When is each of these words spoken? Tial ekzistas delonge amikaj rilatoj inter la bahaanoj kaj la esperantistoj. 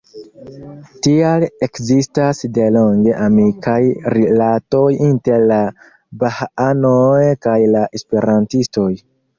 Tial 1.07 1.45
ekzistas 1.67 2.41
delonge 2.57 3.15
amikaj 3.27 3.77
rilatoj 4.17 4.83
inter 5.11 5.47
la 5.55 5.63
bahaanoj 6.25 7.25
kaj 7.47 7.59
la 7.79 7.89
esperantistoj. 8.03 8.93